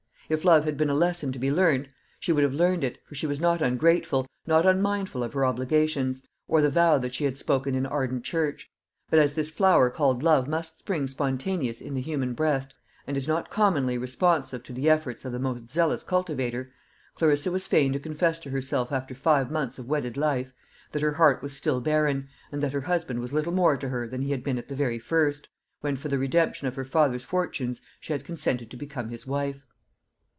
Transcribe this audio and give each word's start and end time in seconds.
If 0.31 0.45
love 0.45 0.63
had 0.63 0.77
been 0.77 0.89
a 0.89 0.95
lesson 0.95 1.33
to 1.33 1.39
be 1.39 1.51
learnt, 1.51 1.89
she 2.17 2.31
would 2.31 2.43
have 2.45 2.53
learned 2.53 2.85
it, 2.85 2.99
for 3.03 3.15
she 3.15 3.27
was 3.27 3.41
not 3.41 3.61
ungrateful, 3.61 4.25
not 4.47 4.65
unmindful 4.65 5.23
of 5.23 5.33
her 5.33 5.43
obligations, 5.43 6.25
or 6.47 6.61
the 6.61 6.69
vow 6.69 6.97
that 6.99 7.13
she 7.13 7.25
had 7.25 7.37
spoken 7.37 7.75
in 7.75 7.85
Arden 7.85 8.21
Church; 8.21 8.71
but 9.09 9.19
as 9.19 9.33
this 9.35 9.49
flower 9.51 9.89
called 9.89 10.23
love 10.23 10.47
must 10.47 10.79
spring 10.79 11.05
spontaneous 11.07 11.81
in 11.81 11.95
the 11.95 11.99
human 12.01 12.33
breast, 12.33 12.73
and 13.05 13.17
is 13.17 13.27
not 13.27 13.49
commonly 13.49 13.97
responsive 13.97 14.63
to 14.63 14.71
the 14.71 14.89
efforts 14.89 15.25
of 15.25 15.33
the 15.33 15.37
most 15.39 15.69
zealous 15.69 16.01
cultivator, 16.01 16.71
Clarissa 17.15 17.51
was 17.51 17.67
fain 17.67 17.91
to 17.91 17.99
confess 17.99 18.39
to 18.39 18.51
herself 18.51 18.89
after 18.93 19.13
five 19.13 19.51
months 19.51 19.77
of 19.77 19.89
wedded 19.89 20.15
life 20.15 20.53
that 20.93 21.01
her 21.01 21.11
heart 21.11 21.43
was 21.43 21.57
still 21.57 21.81
barren, 21.81 22.29
and 22.53 22.63
that 22.63 22.71
her 22.71 22.79
husband 22.81 23.19
was 23.19 23.33
little 23.33 23.51
more 23.51 23.75
to 23.75 23.89
her 23.89 24.07
than 24.07 24.21
he 24.21 24.31
had 24.31 24.45
been 24.45 24.57
at 24.57 24.69
the 24.69 24.75
very 24.75 24.97
first, 24.99 25.49
when 25.81 25.97
for 25.97 26.07
the 26.07 26.17
redemption 26.17 26.67
of 26.69 26.75
her 26.77 26.85
father's 26.85 27.25
fortunes 27.25 27.81
she 27.99 28.13
had 28.13 28.23
consented 28.23 28.71
to 28.71 28.77
become 28.77 29.09
his 29.09 29.27
wife. 29.27 29.65